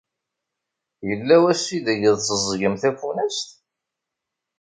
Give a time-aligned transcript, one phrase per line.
[1.07, 3.47] Yella wass ideg teẓẓgem tafunast?